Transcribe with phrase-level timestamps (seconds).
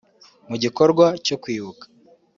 [0.49, 1.83] Mu gikorwa cyo kwibuka